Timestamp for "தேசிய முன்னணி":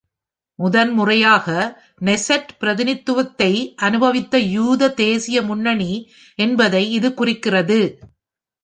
4.95-5.91